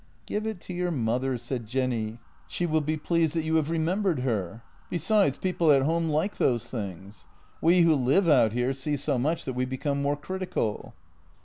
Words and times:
"Give 0.25 0.47
it 0.47 0.59
to 0.61 0.73
your 0.73 0.89
mother," 0.89 1.37
said 1.37 1.67
Jenny." 1.67 2.17
She 2.47 2.65
will 2.65 2.81
be 2.81 2.97
pleased 2.97 3.35
that 3.35 3.43
you 3.43 3.57
have 3.57 3.69
remembered 3.69 4.21
her. 4.21 4.63
Besides, 4.89 5.37
people 5.37 5.71
at 5.71 5.83
home 5.83 6.09
like 6.09 6.37
those 6.37 6.67
things. 6.67 7.25
We 7.61 7.81
who 7.81 7.93
live 7.93 8.27
out 8.27 8.51
here 8.51 8.73
see 8.73 8.97
so 8.97 9.19
much 9.19 9.45
that 9.45 9.53
we 9.53 9.63
be 9.65 9.77
come 9.77 10.01
more 10.01 10.17
critical." 10.17 10.95